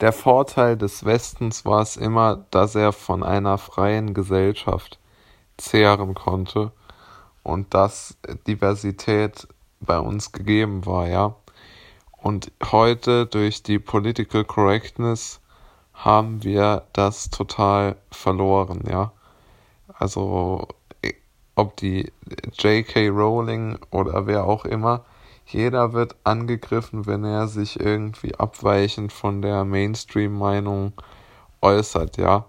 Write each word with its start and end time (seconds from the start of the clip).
der 0.00 0.12
Vorteil 0.12 0.76
des 0.76 1.04
Westens 1.04 1.64
war 1.64 1.82
es 1.82 1.96
immer, 1.96 2.44
dass 2.50 2.74
er 2.74 2.92
von 2.92 3.22
einer 3.22 3.58
freien 3.58 4.14
Gesellschaft 4.14 4.98
zehren 5.56 6.14
konnte 6.14 6.72
und 7.42 7.74
dass 7.74 8.16
Diversität 8.46 9.46
bei 9.80 9.98
uns 9.98 10.32
gegeben 10.32 10.86
war, 10.86 11.06
ja. 11.06 11.34
Und 12.16 12.52
heute 12.70 13.26
durch 13.26 13.62
die 13.62 13.78
Political 13.78 14.44
Correctness 14.44 15.40
haben 15.94 16.42
wir 16.42 16.86
das 16.92 17.30
total 17.30 17.96
verloren, 18.10 18.84
ja. 18.88 19.12
Also 19.98 20.68
ob 21.54 21.76
die 21.76 22.10
J.K. 22.58 23.08
Rowling 23.08 23.78
oder 23.90 24.26
wer 24.26 24.44
auch 24.44 24.64
immer, 24.64 25.04
jeder 25.52 25.92
wird 25.92 26.16
angegriffen, 26.24 27.06
wenn 27.06 27.24
er 27.24 27.48
sich 27.48 27.78
irgendwie 27.80 28.34
abweichend 28.36 29.12
von 29.12 29.42
der 29.42 29.64
Mainstream-Meinung 29.64 30.92
äußert, 31.60 32.16
ja. 32.16 32.46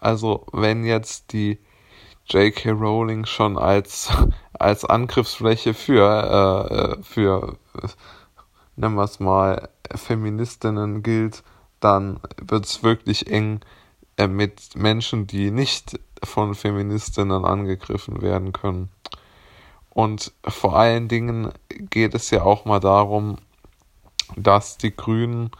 Also 0.00 0.46
wenn 0.52 0.84
jetzt 0.84 1.32
die 1.32 1.58
J.K. 2.26 2.70
Rowling 2.70 3.24
schon 3.26 3.58
als 3.58 4.10
als 4.52 4.84
Angriffsfläche 4.84 5.74
für 5.74 6.98
äh, 6.98 7.02
für 7.02 7.56
nennen 8.76 8.94
wir 8.94 9.04
es 9.04 9.20
mal 9.20 9.68
Feministinnen 9.94 11.02
gilt, 11.02 11.42
dann 11.80 12.20
wird 12.40 12.66
es 12.66 12.82
wirklich 12.82 13.30
eng 13.30 13.60
äh, 14.16 14.28
mit 14.28 14.76
Menschen, 14.76 15.26
die 15.26 15.50
nicht 15.50 15.98
von 16.22 16.54
Feministinnen 16.54 17.44
angegriffen 17.44 18.20
werden 18.22 18.52
können. 18.52 18.90
Und 19.98 20.32
vor 20.46 20.76
allen 20.76 21.08
Dingen 21.08 21.50
geht 21.68 22.14
es 22.14 22.30
ja 22.30 22.44
auch 22.44 22.64
mal 22.64 22.78
darum, 22.78 23.38
dass 24.36 24.78
die 24.78 24.94
Grünen 24.94 25.50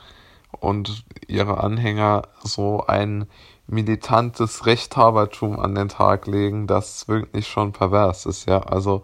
und 0.53 1.05
ihre 1.27 1.59
Anhänger 1.59 2.23
so 2.45 2.85
ein 2.87 3.27
militantes 3.67 4.65
Rechthabertum 4.65 5.59
an 5.59 5.75
den 5.75 5.89
Tag 5.89 6.29
legen, 6.29 6.69
das 6.69 7.09
wirklich 7.09 7.49
schon 7.49 7.73
pervers 7.73 8.27
ist, 8.27 8.47
ja. 8.49 8.61
Also, 8.61 9.03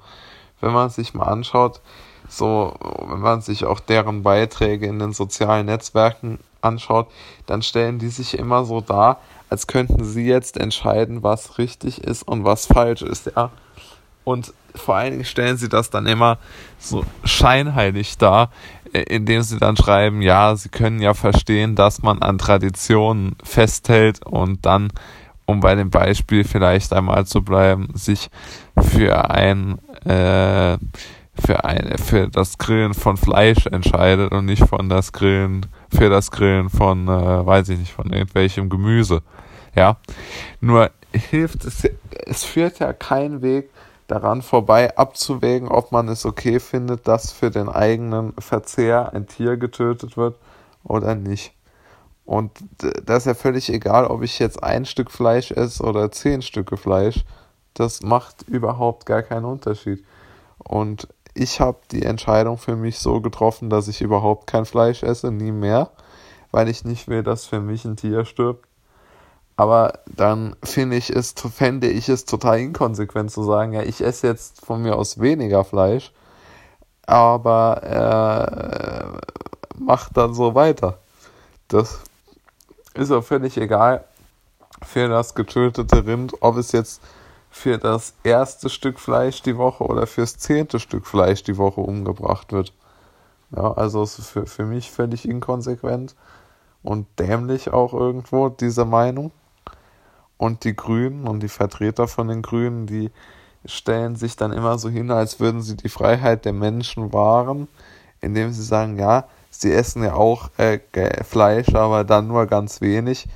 wenn 0.60 0.72
man 0.72 0.88
sich 0.90 1.14
mal 1.14 1.24
anschaut, 1.24 1.80
so, 2.28 2.72
wenn 3.00 3.18
man 3.18 3.40
sich 3.40 3.64
auch 3.64 3.80
deren 3.80 4.22
Beiträge 4.22 4.86
in 4.86 5.00
den 5.00 5.12
sozialen 5.12 5.66
Netzwerken 5.66 6.38
anschaut, 6.60 7.08
dann 7.46 7.62
stellen 7.62 7.98
die 7.98 8.06
sich 8.06 8.38
immer 8.38 8.64
so 8.64 8.80
dar, 8.80 9.18
als 9.50 9.66
könnten 9.66 10.04
sie 10.04 10.26
jetzt 10.26 10.56
entscheiden, 10.58 11.24
was 11.24 11.58
richtig 11.58 12.04
ist 12.04 12.22
und 12.22 12.44
was 12.44 12.66
falsch 12.66 13.02
ist, 13.02 13.32
ja. 13.34 13.50
Und 14.24 14.52
vor 14.74 14.96
allen 14.96 15.12
Dingen 15.12 15.24
stellen 15.24 15.56
sie 15.56 15.68
das 15.68 15.90
dann 15.90 16.06
immer 16.06 16.38
so 16.78 17.04
scheinheilig 17.24 18.18
dar, 18.18 18.50
äh, 18.92 19.02
indem 19.02 19.42
sie 19.42 19.58
dann 19.58 19.76
schreiben, 19.76 20.22
ja, 20.22 20.56
sie 20.56 20.68
können 20.68 21.00
ja 21.00 21.14
verstehen, 21.14 21.76
dass 21.76 22.02
man 22.02 22.22
an 22.22 22.38
Traditionen 22.38 23.36
festhält 23.42 24.24
und 24.26 24.66
dann, 24.66 24.90
um 25.46 25.60
bei 25.60 25.74
dem 25.74 25.90
Beispiel 25.90 26.44
vielleicht 26.44 26.92
einmal 26.92 27.26
zu 27.26 27.42
bleiben, 27.42 27.88
sich 27.94 28.30
für 28.80 29.30
ein 29.30 29.78
äh, 30.04 30.78
für 31.36 31.64
ein 31.64 31.98
für 31.98 32.28
das 32.28 32.58
Grillen 32.58 32.94
von 32.94 33.16
Fleisch 33.16 33.66
entscheidet 33.66 34.32
und 34.32 34.46
nicht 34.46 34.64
von 34.64 34.88
das 34.88 35.12
Grillen 35.12 35.66
für 35.90 36.08
das 36.08 36.30
Grillen 36.30 36.70
von 36.70 37.08
äh, 37.08 37.46
weiß 37.46 37.68
ich 37.70 37.78
nicht 37.78 37.92
von 37.92 38.12
irgendwelchem 38.12 38.70
Gemüse. 38.70 39.22
Ja? 39.74 39.96
Nur 40.60 40.90
hilft 41.12 41.64
es 41.64 41.84
es 42.26 42.44
führt 42.44 42.78
ja 42.78 42.92
kein 42.92 43.42
Weg 43.42 43.70
daran 44.06 44.42
vorbei 44.42 44.96
abzuwägen, 44.96 45.68
ob 45.68 45.92
man 45.92 46.08
es 46.08 46.26
okay 46.26 46.60
findet, 46.60 47.08
dass 47.08 47.32
für 47.32 47.50
den 47.50 47.68
eigenen 47.68 48.32
Verzehr 48.38 49.12
ein 49.12 49.26
Tier 49.26 49.56
getötet 49.56 50.16
wird 50.16 50.36
oder 50.82 51.14
nicht. 51.14 51.54
Und 52.24 52.52
das 52.78 53.18
ist 53.18 53.26
ja 53.26 53.34
völlig 53.34 53.70
egal, 53.70 54.06
ob 54.06 54.22
ich 54.22 54.38
jetzt 54.38 54.62
ein 54.62 54.86
Stück 54.86 55.10
Fleisch 55.10 55.50
esse 55.50 55.82
oder 55.82 56.10
zehn 56.10 56.42
Stücke 56.42 56.76
Fleisch. 56.76 57.24
Das 57.74 58.02
macht 58.02 58.42
überhaupt 58.48 59.04
gar 59.04 59.22
keinen 59.22 59.44
Unterschied. 59.44 60.04
Und 60.58 61.08
ich 61.34 61.60
habe 61.60 61.78
die 61.90 62.04
Entscheidung 62.04 62.58
für 62.58 62.76
mich 62.76 62.98
so 62.98 63.20
getroffen, 63.20 63.68
dass 63.68 63.88
ich 63.88 64.00
überhaupt 64.00 64.46
kein 64.46 64.64
Fleisch 64.64 65.02
esse, 65.02 65.32
nie 65.32 65.52
mehr, 65.52 65.90
weil 66.50 66.68
ich 66.68 66.84
nicht 66.84 67.08
will, 67.08 67.22
dass 67.22 67.46
für 67.46 67.60
mich 67.60 67.84
ein 67.84 67.96
Tier 67.96 68.24
stirbt. 68.24 68.66
Aber 69.56 70.00
dann 70.06 70.56
finde 70.64 70.96
ich 70.96 71.10
es, 71.10 71.32
fände 71.32 71.88
ich 71.88 72.08
es 72.08 72.24
total 72.24 72.58
inkonsequent 72.58 73.30
zu 73.30 73.44
sagen, 73.44 73.72
ja, 73.72 73.82
ich 73.82 74.00
esse 74.00 74.26
jetzt 74.26 74.64
von 74.64 74.82
mir 74.82 74.96
aus 74.96 75.20
weniger 75.20 75.64
Fleisch, 75.64 76.12
aber 77.06 77.82
äh, 79.78 79.78
macht 79.78 80.16
dann 80.16 80.34
so 80.34 80.54
weiter. 80.54 80.98
Das 81.68 82.00
ist 82.94 83.12
auch 83.12 83.22
völlig 83.22 83.56
egal 83.56 84.04
für 84.82 85.08
das 85.08 85.34
getötete 85.34 86.06
Rind, 86.06 86.34
ob 86.40 86.56
es 86.56 86.72
jetzt 86.72 87.00
für 87.50 87.78
das 87.78 88.14
erste 88.24 88.68
Stück 88.68 88.98
Fleisch 88.98 89.42
die 89.42 89.56
Woche 89.56 89.84
oder 89.84 90.08
fürs 90.08 90.36
zehnte 90.38 90.80
Stück 90.80 91.06
Fleisch 91.06 91.44
die 91.44 91.56
Woche 91.56 91.80
umgebracht 91.80 92.52
wird. 92.52 92.72
Ja, 93.54 93.72
also 93.72 94.02
ist 94.02 94.20
für, 94.26 94.46
für 94.46 94.64
mich 94.64 94.90
völlig 94.90 95.28
inkonsequent 95.28 96.16
und 96.82 97.06
dämlich 97.18 97.72
auch 97.72 97.94
irgendwo, 97.94 98.48
diese 98.48 98.84
Meinung. 98.84 99.30
Und 100.36 100.64
die 100.64 100.74
Grünen 100.74 101.26
und 101.26 101.42
die 101.42 101.48
Vertreter 101.48 102.08
von 102.08 102.28
den 102.28 102.42
Grünen, 102.42 102.86
die 102.86 103.10
stellen 103.64 104.16
sich 104.16 104.36
dann 104.36 104.52
immer 104.52 104.78
so 104.78 104.88
hin, 104.88 105.10
als 105.10 105.40
würden 105.40 105.62
sie 105.62 105.76
die 105.76 105.88
Freiheit 105.88 106.44
der 106.44 106.52
Menschen 106.52 107.12
wahren, 107.12 107.68
indem 108.20 108.52
sie 108.52 108.62
sagen, 108.62 108.98
ja, 108.98 109.28
sie 109.50 109.72
essen 109.72 110.02
ja 110.02 110.14
auch 110.14 110.50
äh, 110.58 110.80
Fleisch, 111.24 111.74
aber 111.74 112.04
dann 112.04 112.28
nur 112.28 112.46
ganz 112.46 112.80
wenig, 112.80 113.26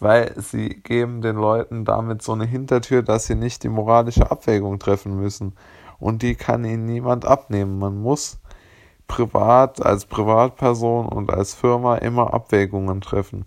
weil 0.00 0.34
sie 0.36 0.68
geben 0.68 1.22
den 1.22 1.36
Leuten 1.36 1.84
damit 1.84 2.22
so 2.22 2.32
eine 2.32 2.44
Hintertür, 2.44 3.02
dass 3.02 3.26
sie 3.26 3.34
nicht 3.34 3.62
die 3.62 3.68
moralische 3.68 4.30
Abwägung 4.30 4.78
treffen 4.78 5.16
müssen. 5.16 5.54
Und 5.98 6.22
die 6.22 6.36
kann 6.36 6.64
ihnen 6.64 6.84
niemand 6.84 7.24
abnehmen. 7.24 7.78
Man 7.78 8.00
muss 8.00 8.38
privat, 9.08 9.84
als 9.84 10.06
Privatperson 10.06 11.08
und 11.08 11.32
als 11.32 11.54
Firma 11.54 11.96
immer 11.96 12.32
Abwägungen 12.32 13.00
treffen. 13.00 13.46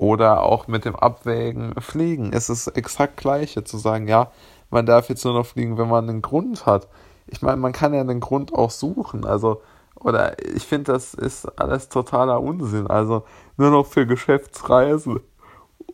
Oder 0.00 0.44
auch 0.44 0.66
mit 0.66 0.86
dem 0.86 0.96
Abwägen 0.96 1.74
fliegen. 1.78 2.32
Es 2.32 2.48
ist 2.48 2.68
exakt 2.68 3.18
gleiche 3.18 3.64
zu 3.64 3.76
sagen, 3.76 4.08
ja, 4.08 4.30
man 4.70 4.86
darf 4.86 5.10
jetzt 5.10 5.26
nur 5.26 5.34
noch 5.34 5.44
fliegen, 5.44 5.76
wenn 5.76 5.90
man 5.90 6.08
einen 6.08 6.22
Grund 6.22 6.64
hat. 6.64 6.88
Ich 7.26 7.42
meine, 7.42 7.58
man 7.58 7.72
kann 7.72 7.92
ja 7.92 8.00
einen 8.00 8.18
Grund 8.18 8.54
auch 8.54 8.70
suchen. 8.70 9.26
Also, 9.26 9.60
oder 9.94 10.42
ich 10.54 10.66
finde, 10.66 10.92
das 10.92 11.12
ist 11.12 11.44
alles 11.60 11.90
totaler 11.90 12.40
Unsinn. 12.40 12.86
Also 12.86 13.24
nur 13.58 13.70
noch 13.70 13.84
für 13.84 14.06
Geschäftsreisen 14.06 15.20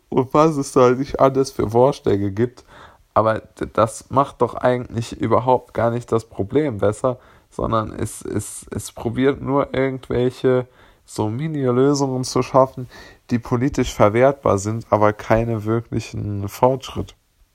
und 0.08 0.32
was 0.32 0.56
es 0.56 0.70
da 0.70 0.90
nicht 0.90 1.18
alles 1.18 1.50
für 1.50 1.68
Vorschläge 1.68 2.30
gibt. 2.30 2.64
Aber 3.12 3.42
das 3.72 4.08
macht 4.10 4.40
doch 4.40 4.54
eigentlich 4.54 5.20
überhaupt 5.20 5.74
gar 5.74 5.90
nicht 5.90 6.12
das 6.12 6.26
Problem 6.26 6.78
besser, 6.78 7.18
sondern 7.50 7.92
es, 7.92 8.22
es, 8.22 8.66
es 8.70 8.92
probiert 8.92 9.42
nur 9.42 9.74
irgendwelche 9.74 10.68
so 11.06 11.28
Mini-Lösungen 11.28 12.24
zu 12.24 12.42
schaffen, 12.42 12.88
die 13.30 13.38
politisch 13.38 13.92
verwertbar 13.92 14.58
sind, 14.58 14.86
aber 14.90 15.12
keine 15.12 15.64
wirklichen 15.64 16.48
Fortschritt. 16.48 17.14